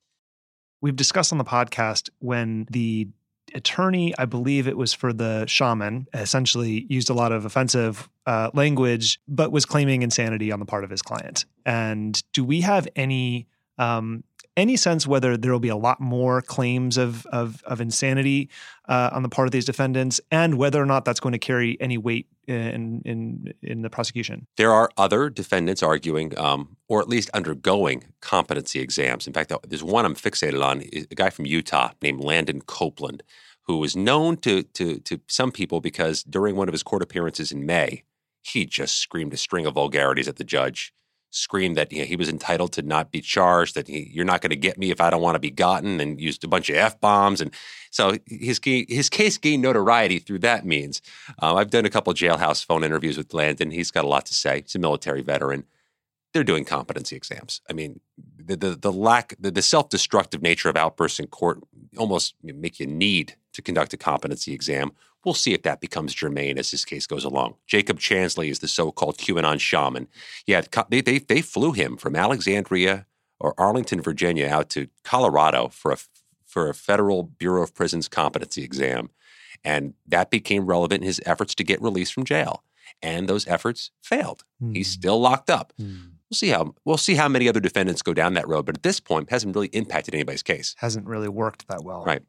[0.83, 3.09] We've discussed on the podcast when the
[3.55, 8.51] attorney, I believe it was for the shaman, essentially used a lot of offensive uh,
[8.55, 11.45] language, but was claiming insanity on the part of his client.
[11.65, 13.47] And do we have any
[13.79, 14.25] um,
[14.57, 18.49] any sense whether there will be a lot more claims of of, of insanity
[18.89, 21.77] uh, on the part of these defendants, and whether or not that's going to carry
[21.81, 24.47] any weight in in in the prosecution?
[24.57, 29.27] There are other defendants arguing, um, or at least undergoing competency exams.
[29.27, 33.23] In fact, there's one I'm fixated on, a guy from Utah named Landon Copeland,
[33.63, 37.51] who is known to, to, to some people because during one of his court appearances
[37.53, 38.05] in May,
[38.43, 40.93] he just screamed a string of vulgarities at the judge,
[41.37, 44.41] screamed that you know, he was entitled to not be charged, that he, you're not
[44.41, 46.71] going to get me if I don't want to be gotten, and used a bunch
[46.71, 47.41] of F bombs.
[47.41, 47.53] And
[47.91, 51.03] so his, his case gained notoriety through that means.
[51.41, 53.71] Uh, I've done a couple jailhouse phone interviews with Landon.
[53.71, 54.63] He's got a lot to say.
[54.63, 55.65] He's a military veteran.
[56.33, 57.61] They're doing competency exams.
[57.69, 58.01] I mean,
[58.37, 61.61] the the, the lack, the, the self destructive nature of outbursts in court
[61.97, 64.93] almost make you need to conduct a competency exam.
[65.27, 67.57] We'll see if that becomes germane as this case goes along.
[67.67, 70.07] Jacob Chansley is the so-called QAnon shaman.
[70.47, 73.07] Yeah, they they, they flew him from Alexandria
[73.41, 75.97] or Arlington, Virginia, out to Colorado for a
[76.47, 79.11] for a federal Bureau of Prisons competency exam,
[79.65, 82.63] and that became relevant in his efforts to get released from jail.
[83.03, 84.45] And those efforts failed.
[84.73, 85.01] He's hmm.
[85.01, 85.73] still locked up.
[85.77, 85.97] Hmm.
[86.31, 88.85] We'll see how we'll see how many other defendants go down that road, but at
[88.85, 90.77] this point, hasn't really impacted anybody's case.
[90.79, 92.05] hasn't really worked that well.
[92.05, 92.23] Right.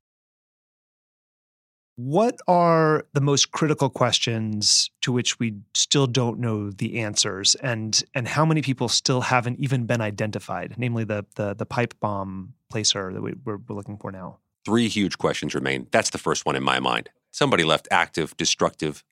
[1.99, 8.03] What are the most critical questions to which we still don't know the answers, and
[8.13, 10.75] and how many people still haven't even been identified?
[10.77, 14.38] Namely, the the, the pipe bomb placer that we, we're, we're looking for now.
[14.63, 15.88] Three huge questions remain.
[15.91, 17.10] That's the first one in my mind.
[17.31, 19.03] Somebody left active, destructive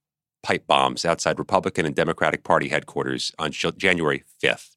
[0.43, 4.75] pipe bombs outside Republican and Democratic Party headquarters on January 5th.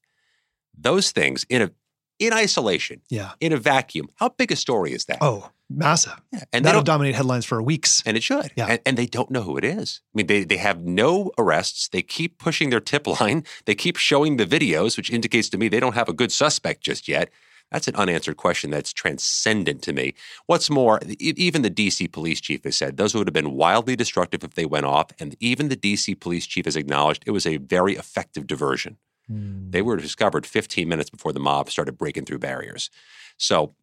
[0.74, 1.70] Those things in a
[2.18, 3.32] in isolation, Yeah.
[3.38, 4.08] in a vacuum.
[4.16, 5.18] How big a story is that?
[5.20, 6.20] Oh, massive.
[6.32, 8.02] Yeah, and That'll dominate headlines for weeks.
[8.06, 8.52] and it should.
[8.56, 8.66] Yeah.
[8.66, 10.00] And, and they don't know who it is.
[10.14, 11.88] I mean, they, they have no arrests.
[11.88, 13.44] They keep pushing their tip line.
[13.66, 16.82] They keep showing the videos, which indicates to me they don't have a good suspect
[16.82, 17.30] just yet.
[17.70, 20.14] That's an unanswered question that's transcendent to me.
[20.46, 24.42] What's more, even the DC police chief has said those would have been wildly destructive
[24.42, 25.10] if they went off.
[25.20, 28.96] And even the DC police chief has acknowledged it was a very effective diversion.
[29.28, 29.86] They hmm.
[29.86, 32.88] were discovered 15 minutes before the mob started breaking through barriers.
[33.36, 33.74] So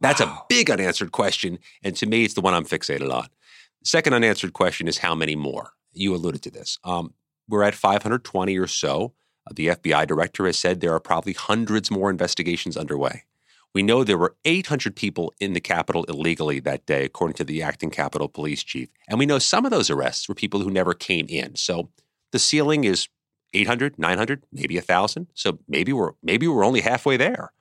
[0.00, 1.58] that's a big unanswered question.
[1.82, 3.28] And to me, it's the one I'm fixated on.
[3.82, 5.72] Second unanswered question is how many more?
[5.92, 6.78] You alluded to this.
[6.84, 7.14] Um,
[7.48, 9.12] we're at 520 or so.
[9.46, 13.24] Uh, the FBI director has said there are probably hundreds more investigations underway.
[13.74, 17.60] We know there were 800 people in the Capitol illegally that day, according to the
[17.60, 18.88] acting Capitol Police Chief.
[19.08, 21.56] And we know some of those arrests were people who never came in.
[21.56, 21.90] So
[22.30, 23.08] the ceiling is
[23.52, 25.26] 800, 900, maybe 1,000.
[25.34, 27.52] So maybe we're maybe we're only halfway there.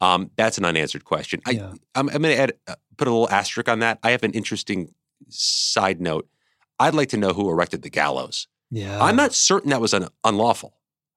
[0.00, 1.40] Um, that's an unanswered question.
[1.48, 1.72] Yeah.
[1.94, 3.98] I, I'm, I'm going to add uh, put a little asterisk on that.
[4.02, 4.94] I have an interesting
[5.28, 6.28] side note.
[6.78, 8.46] I'd like to know who erected the gallows.
[8.70, 9.02] Yeah.
[9.02, 10.74] I'm not certain that was un- unlawful.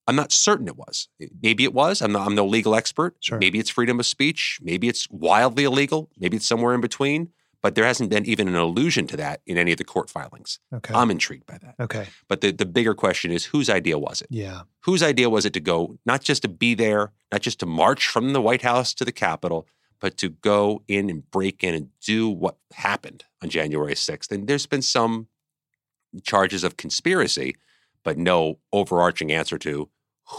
[0.08, 1.10] I'm not certain it was.
[1.42, 2.02] Maybe it was.
[2.02, 3.16] I'm, not, I'm no legal expert.
[3.20, 3.38] Sure.
[3.38, 4.60] Maybe it's freedom of speech.
[4.62, 6.10] Maybe it's wildly illegal.
[6.18, 7.30] Maybe it's somewhere in between.
[7.62, 10.60] But there hasn't been even an allusion to that in any of the court filings.
[10.74, 10.93] Okay.
[10.93, 11.76] I'm intrigued by that.
[11.80, 12.08] okay.
[12.28, 14.28] But the, the bigger question is whose idea was it?
[14.32, 14.62] Yeah.
[14.82, 18.08] Whose idea was it to go, not just to be there, not just to march
[18.08, 19.67] from the White House to the Capitol,
[20.00, 24.32] but to go in and break in and do what happened on January 6th?
[24.32, 25.28] And there's been some
[26.24, 27.56] charges of conspiracy,
[28.04, 29.89] but no overarching answer to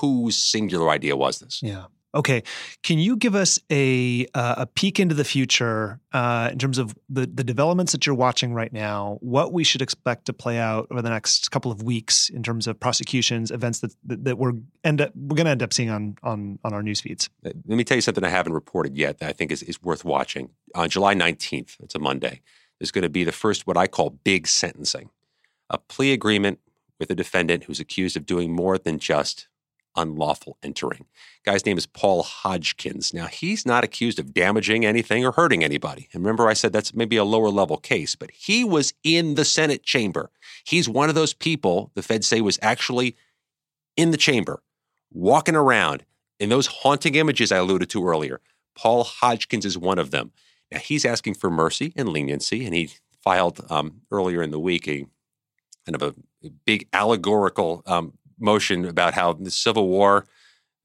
[0.00, 1.60] whose singular idea was this.
[1.62, 1.84] Yeah.
[2.14, 2.42] Okay.
[2.82, 6.94] Can you give us a uh, a peek into the future uh, in terms of
[7.08, 9.18] the the developments that you're watching right now?
[9.20, 12.66] What we should expect to play out over the next couple of weeks in terms
[12.66, 14.52] of prosecutions, events that that, that we're
[14.84, 17.30] end up we're going to end up seeing on on on our news feeds.
[17.44, 19.82] Uh, Let me tell you something I haven't reported yet that I think is, is
[19.82, 20.50] worth watching.
[20.74, 22.40] On July 19th, it's a Monday,
[22.78, 25.10] there's going to be the first, what I call big sentencing
[25.72, 26.60] a plea agreement
[27.00, 29.48] with a defendant who's accused of doing more than just
[29.96, 31.06] unlawful entering.
[31.44, 33.12] Guy's name is Paul Hodgkins.
[33.12, 36.08] Now, he's not accused of damaging anything or hurting anybody.
[36.12, 39.44] And remember, I said that's maybe a lower level case, but he was in the
[39.44, 40.30] Senate chamber.
[40.64, 43.16] He's one of those people the feds say was actually
[43.96, 44.62] in the chamber,
[45.10, 46.04] walking around
[46.38, 48.40] in those haunting images I alluded to earlier.
[48.74, 50.32] Paul Hodgkins is one of them.
[50.70, 52.90] Now, he's asking for mercy and leniency, and he
[53.22, 55.06] filed um, earlier in the week a
[55.86, 60.26] kind of a, a big allegorical um, motion about how the Civil War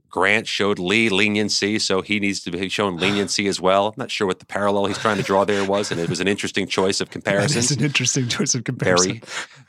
[0.09, 3.87] Grant showed Lee leniency, so he needs to be shown leniency as well.
[3.87, 6.19] I'm not sure what the parallel he's trying to draw there was, and it was
[6.19, 7.71] an interesting choice of That comparisons.
[7.71, 9.21] is an interesting choice of comparison.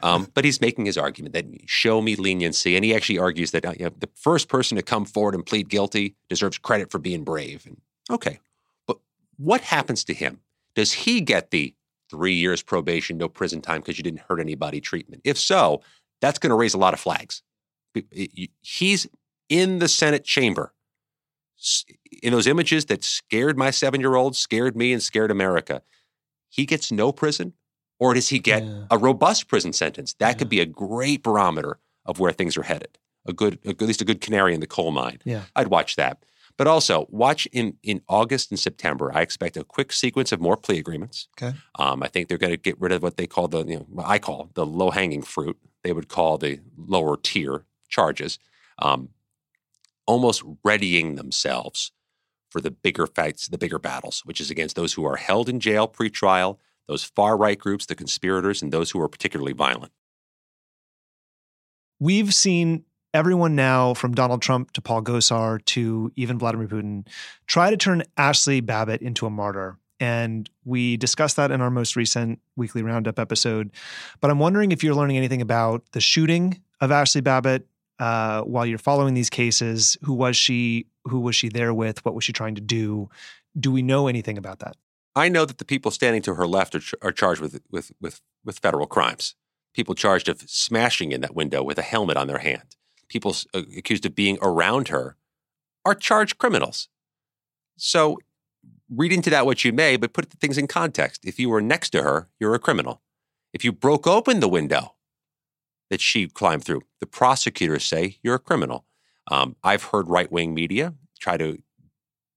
[0.03, 3.64] Um, but he's making his argument that show me leniency, and he actually argues that
[3.64, 6.98] uh, you know, the first person to come forward and plead guilty deserves credit for
[6.98, 7.66] being brave.
[7.66, 8.38] And okay,
[8.87, 8.98] but
[9.38, 10.40] what happens to him?
[10.74, 11.74] Does he get the
[12.11, 15.22] three years probation, no prison time because you didn't hurt anybody treatment?
[15.24, 15.83] If so,
[16.20, 17.42] that's going to raise a lot of flags.
[18.61, 19.07] He's
[19.48, 20.74] in the Senate chamber
[22.22, 25.83] in those images that scared my seven year old, scared me, and scared America.
[26.48, 27.55] He gets no prison,
[27.98, 28.87] or does he get Yeah.
[28.90, 30.14] a robust prison sentence?
[30.14, 30.35] That Yeah.
[30.35, 32.98] could be a great barometer of where things are headed.
[33.27, 35.18] A good, at least a good canary in the coal mine.
[35.24, 35.44] Yeah.
[35.57, 36.24] I'd watch that.
[36.57, 39.11] But also watch in in August and September.
[39.14, 41.29] I expect a quick sequence of more plea agreements.
[41.40, 41.57] Okay.
[41.79, 43.87] Um, I think they're going to get rid of what they call the you know
[43.90, 45.57] what I call the low hanging fruit.
[45.85, 48.38] They would call the lower tier charges.
[48.79, 49.11] Um,
[50.07, 51.92] almost readying themselves
[52.51, 55.61] for the bigger fights, the bigger battles, which is against those who are held in
[55.61, 59.92] jail pre-trial, those far right groups, the conspirators, and those who are particularly violent.
[62.01, 67.07] We've seen everyone now, from Donald Trump to Paul Gosar to even Vladimir Putin,
[67.46, 69.77] try to turn Ashli Babbitt into a martyr.
[70.01, 73.72] And we discussed that in our most recent weekly roundup episode.
[74.20, 77.66] But I'm wondering if you're learning anything about the shooting of Ashli Babbitt
[77.99, 79.97] uh, while you're following these cases.
[80.03, 80.87] Who was she?
[81.05, 82.05] Who was she there with?
[82.05, 83.09] What was she trying to do?
[83.59, 84.77] Do we know anything about that?
[85.17, 87.91] I know that the people standing to her left are, ch- are charged with, with,
[88.01, 89.35] with, with federal crimes.
[89.75, 92.77] People charged of smashing in that window with a helmet on their hand.
[93.09, 95.17] People uh, accused of being around her
[95.85, 96.89] are charged criminals.
[97.77, 98.19] So
[98.89, 101.25] read into that what you may, but put the things in context.
[101.25, 103.01] If you were next to her, you're a criminal.
[103.53, 104.95] If you broke open the window
[105.90, 108.85] that she climbed through, the prosecutors say you're a criminal.
[109.31, 111.59] Um, I've heard right wing media try to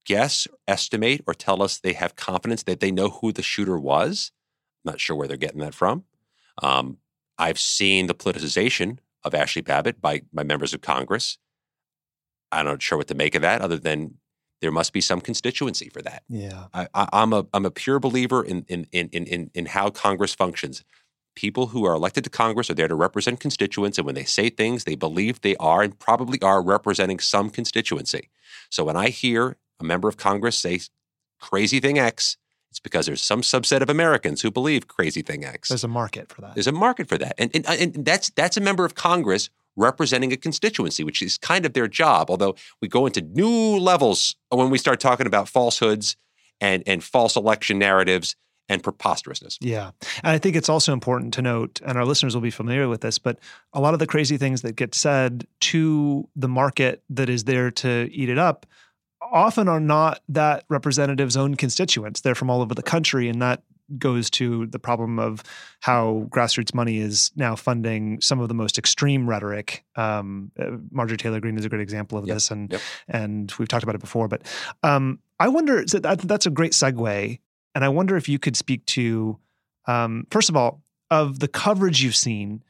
[0.05, 4.31] guess, estimate, or tell us they have confidence that they know who the shooter was.
[4.83, 6.05] Not sure where they're getting that from.
[6.61, 6.97] Um,
[7.37, 11.37] I've seen the politicization of Ashli Babbitt by, by members of Congress.
[12.51, 14.15] I'm not sure what to make of that, other than
[14.61, 16.23] there must be some constituency for that.
[16.27, 16.65] Yeah.
[16.73, 20.35] I, I, I'm a I'm a pure believer in, in in in in how Congress
[20.35, 20.83] functions.
[21.35, 24.49] People who are elected to Congress are there to represent constituents, and when they say
[24.49, 28.29] things, they believe they are and probably are representing some constituency.
[28.69, 30.79] So when I hear a member of Congress say
[31.39, 32.37] crazy thing X,
[32.69, 35.69] it's because there's some subset of Americans who believe crazy thing X.
[35.69, 36.55] There's a market for that.
[36.55, 39.49] There's a market for that, and, and uh, and that's that's a member of Congress
[39.75, 42.29] representing a constituency, which is kind of their job.
[42.29, 46.15] Although we go into new levels when we start talking about falsehoods
[46.61, 48.35] and and false election narratives
[48.69, 49.57] and preposterousness.
[49.59, 49.91] Yeah.
[50.23, 53.01] And I think it's also important to note, and our listeners will be familiar with
[53.01, 53.37] this, but
[53.73, 57.71] a lot of the crazy things that get said to the market that is there
[57.71, 58.65] to eat it up
[59.31, 62.21] often are not that representative's own constituents.
[62.21, 63.29] They're from all over the country.
[63.29, 63.63] And that
[63.97, 65.43] goes to the problem of
[65.81, 69.83] how grassroots money is now funding some of the most extreme rhetoric.
[69.95, 72.81] Um, uh, Marjorie Taylor Greene is a great example of Yep, this, and yep.
[73.07, 74.27] and we've talked about it before.
[74.27, 74.43] But
[74.83, 77.39] um, I wonder so that, that's a great segue,
[77.75, 79.37] and I wonder if you could speak to
[79.87, 82.63] um, first of all of the coverage you've seen.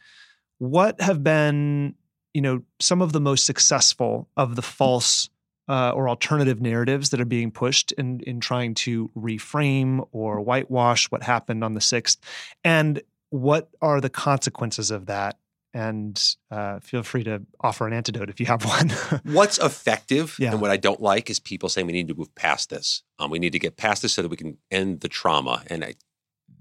[0.57, 1.95] What have been
[2.33, 5.29] you know some of the most successful of the false
[5.67, 11.09] uh, or alternative narratives that are being pushed in in trying to reframe or whitewash
[11.11, 12.19] what happened on the sixth,
[12.63, 15.37] and what are the consequences of that?
[15.73, 18.89] And uh, feel free to offer an antidote if you have one.
[19.23, 20.51] What's effective Yeah.
[20.51, 23.03] and what I don't like is people saying we need to move past this.
[23.19, 25.63] Um, we need to get past this so that we can end the trauma.
[25.67, 25.93] And I,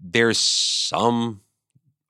[0.03, 1.41] there's some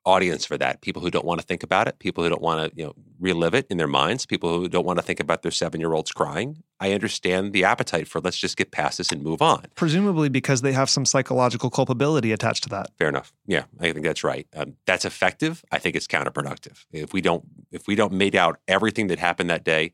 [0.05, 0.81] audience for that.
[0.81, 2.93] People who don't want to think about it, people who don't want to, you know,
[3.19, 6.63] relive it in their minds, people who don't want to think about their seven-year-olds crying.
[6.79, 9.65] I understand the appetite for let's just get past this and move on.
[9.75, 12.89] Presumably because they have some psychological culpability attached to that.
[12.97, 13.31] Fair enough.
[13.45, 14.47] Yeah, I think that's right.
[14.55, 15.63] Um, that's effective.
[15.71, 16.85] I think it's counterproductive.
[16.91, 19.93] If we don't, if we don't made out everything that happened that day,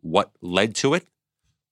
[0.00, 1.08] what led to it,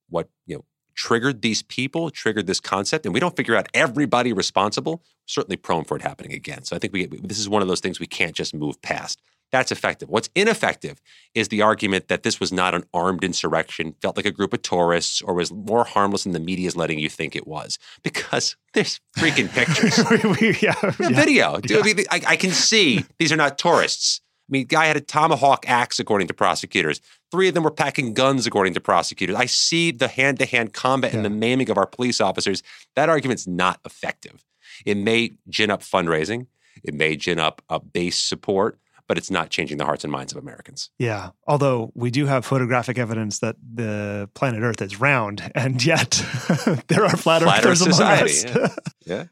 [0.09, 0.65] what you know
[0.97, 5.85] triggered these people, triggered this concept, and we don't figure out everybody responsible, certainly prone
[5.85, 6.65] for it happening again.
[6.65, 9.21] So I think we this is one of those things we can't just move past.
[9.53, 10.09] That's effective.
[10.09, 11.01] What's ineffective
[11.35, 14.63] is the argument that this was not an armed insurrection, felt like a group of
[14.63, 17.79] tourists, or was more harmless than the media is letting you think it was.
[18.03, 19.97] Because there's freaking pictures.
[20.41, 21.09] We- yeah, yeah.
[21.21, 21.61] video.
[21.79, 24.21] I, mean, I, I can see these are not tourists.
[24.49, 27.01] I mean, guy had a tomahawk axe, according to prosecutors.
[27.33, 29.35] Three of them were packing guns, according to prosecutors.
[29.35, 32.63] I see the hand to hand combat and the maiming of our police officers.
[32.95, 34.45] That argument's not effective.
[34.85, 36.47] It may gin up fundraising,
[36.85, 38.79] it may gin up a base support,
[39.09, 40.91] but it's not changing the hearts and minds of Americans.
[40.99, 41.31] Yeah.
[41.47, 46.11] Although we do have photographic evidence that the planet Earth is round, and yet
[46.89, 48.79] there are flat, Flat Earth earthers among society, us.
[49.07, 49.25] Yeah.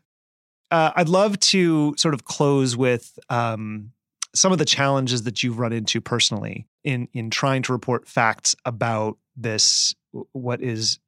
[0.70, 3.92] Uh, I'd love to sort of close with um,
[4.34, 8.54] some of the challenges that you've run into personally in in trying to report facts
[8.64, 9.94] about this
[10.32, 10.98] what is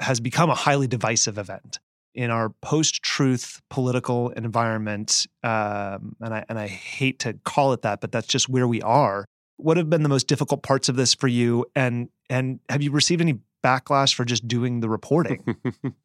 [0.00, 1.78] has become a highly divisive event
[2.14, 5.26] in our post-truth political environment.
[5.42, 8.82] Um, and I and I hate to call it that, but that's just where we
[8.82, 9.24] are.
[9.56, 11.66] What have been the most difficult parts of this for you?
[11.74, 15.56] And and have you received any backlash for just doing the reporting?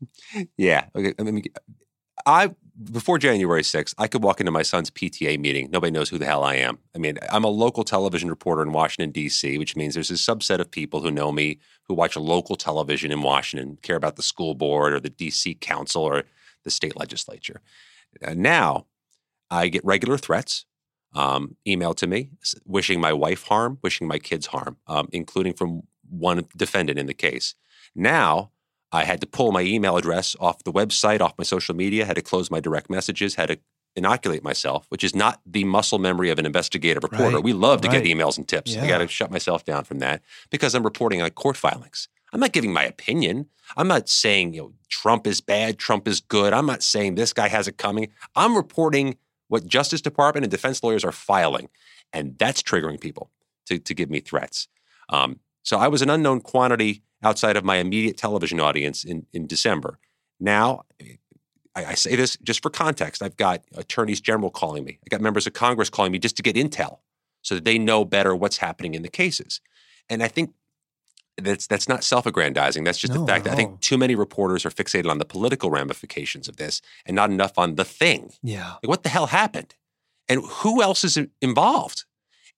[0.58, 0.86] yeah.
[0.96, 1.14] Okay.
[1.18, 1.44] I mean,
[2.26, 2.54] I
[2.92, 5.70] before January 6th, I could walk into my son's PTA meeting.
[5.72, 6.80] Nobody knows who the hell I am.
[6.94, 10.60] I mean, I'm a local television reporter in Washington, D.C., which means there's a subset
[10.60, 14.56] of people who know me who watch local television in Washington, care about the school
[14.56, 15.56] board or the D.C.
[15.56, 16.24] council or
[16.64, 17.62] the state legislature.
[18.26, 18.88] Uh, now,
[19.50, 20.66] I get regular threats
[21.14, 22.30] um, emailed to me
[22.66, 27.14] wishing my wife harm, wishing my kids harm, um, including from one defendant in the
[27.14, 27.56] case.
[27.96, 28.52] Now,
[28.96, 32.16] I had to pull my email address off the website, off my social media, had
[32.16, 33.60] to close my direct messages, had to
[33.96, 37.38] inoculate myself, which is not the muscle memory of an investigative reporter.
[37.38, 38.04] Right, We love to right.
[38.04, 38.76] get emails and tips.
[38.76, 42.10] I got to shut myself down from that because I'm reporting on court filings.
[42.34, 43.48] I'm not giving my opinion.
[43.78, 46.52] I'm not saying, you know, Trump is bad, Trump is good.
[46.52, 48.10] I'm not saying this guy has it coming.
[48.36, 51.70] I'm reporting what Justice Department and defense lawyers are filing.
[52.12, 53.32] And that's triggering people
[53.68, 54.68] to, to give me threats.
[55.10, 59.48] Um, so I was an unknown quantity outside of my immediate television audience in, in
[59.48, 60.00] December.
[60.40, 60.84] Now,
[61.76, 63.22] I, I say this just for context.
[63.22, 65.00] I've got attorneys general calling me.
[65.06, 67.00] I got members of Congress calling me just to get intel
[67.42, 69.62] so that they know better what's happening in the cases.
[70.10, 70.54] And I think
[71.38, 72.86] that's that's not self-aggrandizing.
[72.86, 75.26] That's just No, the fact that I think too many reporters are fixated on the
[75.26, 78.32] political ramifications of this and not enough on the thing.
[78.42, 78.74] yeah.
[78.82, 79.76] Like, what the hell happened?
[80.30, 82.06] And who else is involved?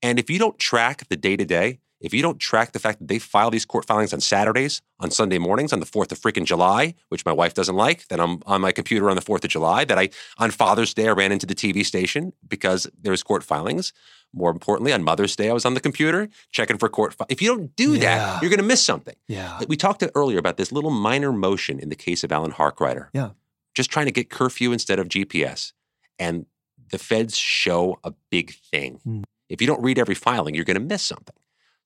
[0.01, 2.99] And if you don't track the day to day, if you don't track the fact
[2.99, 6.19] that they file these court filings on Saturdays, on Sunday mornings, on the 4th of
[6.19, 9.43] freaking July, which my wife doesn't like, that I'm on my computer on the 4th
[9.43, 13.11] of July, that I, on Father's Day, I ran into the TV station because there
[13.11, 13.93] was court filings.
[14.33, 17.13] More importantly, on Mother's Day, I was on the computer checking for court.
[17.13, 17.99] Fi- if you don't do Yeah.
[17.99, 19.15] that, you're going to miss something.
[19.27, 19.59] Yeah.
[19.67, 23.07] We talked earlier about this little minor motion in the case of Alan Harkrider.
[23.13, 23.29] Yeah.
[23.73, 25.71] Just trying to get curfew instead of GPS.
[26.19, 26.45] And
[26.91, 28.99] the feds show a big thing.
[29.03, 29.21] Hmm.
[29.49, 31.35] If you don't read every filing, you're going to miss something.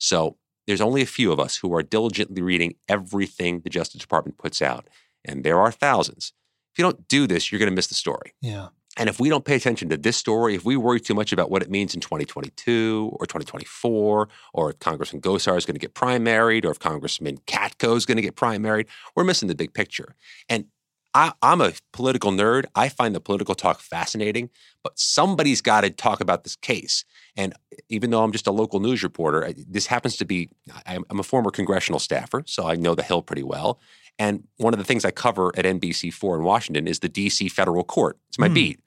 [0.01, 0.37] So
[0.67, 4.61] there's only a few of us who are diligently reading everything the Justice Department puts
[4.61, 4.87] out.
[5.23, 6.33] And there are thousands.
[6.73, 8.33] If you don't do this, you're going to miss the story.
[8.41, 8.69] Yeah.
[8.97, 11.49] And if we don't pay attention to this story, if we worry too much about
[11.49, 15.93] what it means in 2022 or 2024, or if Congressman Gosar is going to get
[15.93, 20.15] primaried, or if Congressman Katko is going to get primaried, we're missing the big picture.
[20.49, 20.65] And
[21.13, 22.65] I, I'm a political nerd.
[22.75, 24.49] I find the political talk fascinating,
[24.83, 27.03] but somebody's got to talk about this case.
[27.35, 27.53] And
[27.89, 30.49] even though I'm just a local news reporter, this happens to be,
[30.85, 33.79] I'm a former congressional staffer, so I know the Hill pretty well.
[34.17, 37.83] And one of the things I cover at NBC4 in Washington is the DC federal
[37.83, 38.17] court.
[38.29, 38.53] It's my mm.
[38.53, 38.79] beat.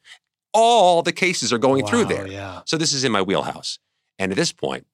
[0.53, 2.27] All the cases are going wow, through there.
[2.27, 2.63] Yeah.
[2.65, 3.79] So this is in my wheelhouse.
[4.19, 4.87] And at this point,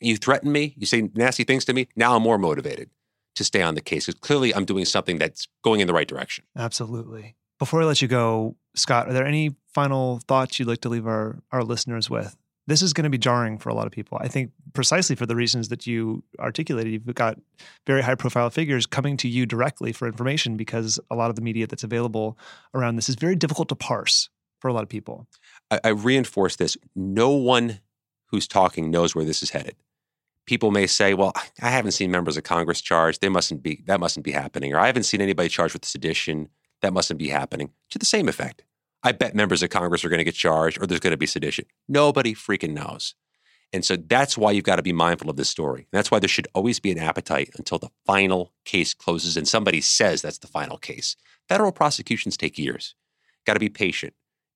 [0.00, 1.88] you threaten me, you say nasty things to me.
[1.96, 2.90] Now I'm more motivated
[3.34, 6.08] to stay on the case because clearly I'm doing something that's going in the right
[6.08, 6.44] direction.
[6.56, 7.36] Absolutely.
[7.58, 11.06] Before I let you go, Scott, are there any final thoughts you'd like to leave
[11.06, 12.36] our, our listeners with?
[12.66, 14.18] This is going to be jarring for a lot of people.
[14.20, 16.92] I think precisely for the reasons that you articulated.
[16.92, 17.38] You've got
[17.86, 21.42] very high profile figures coming to you directly for information because a lot of the
[21.42, 22.38] media that's available
[22.74, 24.30] around this is very difficult to parse
[24.60, 25.26] for a lot of people.
[25.70, 26.76] I, I reinforce this.
[26.96, 27.80] No one
[28.26, 29.76] who's talking knows where this is headed
[30.46, 33.20] people may say, "Well, I haven't seen members of Congress charged.
[33.20, 36.48] They mustn't be that mustn't be happening," or "I haven't seen anybody charged with sedition.
[36.82, 38.64] That mustn't be happening." To the same effect,
[39.02, 41.26] I bet members of Congress are going to get charged, or there's going to be
[41.26, 41.66] sedition.
[41.88, 43.14] Nobody freaking knows,
[43.72, 45.88] and so that's why you've got to be mindful of this story.
[45.90, 49.80] that's why there should always be an appetite until the final case closes and somebody
[49.80, 51.16] says that's the final case.
[51.48, 52.94] Federal prosecutions take years.
[53.44, 54.14] Got to be patient.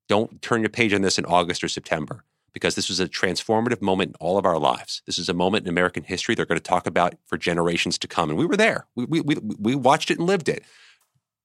[0.09, 3.83] Don't turn your page on this in August or September because this was a transformative
[3.83, 5.03] moment in all of our lives.
[5.07, 8.09] This is a moment in American history they're going to talk about for generations to
[8.09, 8.31] come.
[8.31, 8.87] And we were there.
[8.95, 10.65] We, we, we, we watched it and lived it.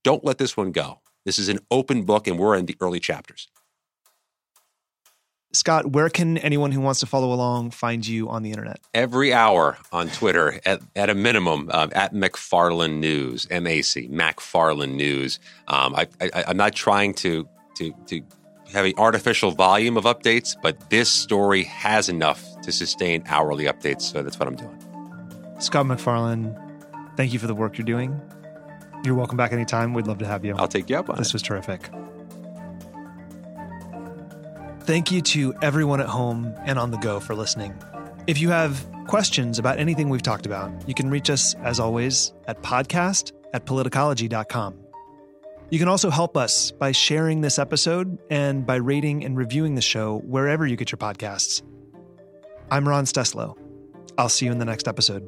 [0.03, 0.99] Don't let this one go.
[1.25, 3.47] This is an open book, and we're in the early chapters.
[5.55, 8.79] Scott, where can anyone who wants to follow along find you on the internet?
[8.93, 14.07] Every hour on Twitter, at, at a minimum, um, at MacFarlane News, M A C,
[14.09, 15.39] MacFarlane News.
[15.67, 18.21] Um, I, I, I'm not trying to to to
[18.74, 24.01] have an artificial volume of updates, but this story has enough to sustain hourly updates.
[24.01, 24.78] So that's what I'm doing.
[25.59, 26.57] Scott MacFarlane,
[27.15, 28.19] thank you for the work you're doing.
[29.03, 29.93] You're welcome back anytime.
[29.93, 30.55] We'd love to have you.
[30.57, 31.34] I'll take you up on this it.
[31.34, 31.89] was terrific.
[34.82, 37.74] Thank you to everyone at home and on the go for listening.
[38.28, 42.34] If you have questions about anything we've talked about, you can reach us, as always,
[42.47, 44.82] at podcast at politicology.com.
[45.74, 49.82] You can also help us by sharing this episode and by rating and reviewing the
[49.82, 51.63] show wherever you get your podcasts.
[52.69, 53.57] I'm Ron Steslow.
[54.15, 55.28] I'll see you in the next episode.